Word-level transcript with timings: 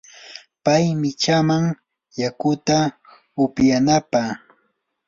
pay 0.63 0.85
michaaman 1.01 1.65
yakuta 2.21 2.77
upyanaata. 3.45 4.21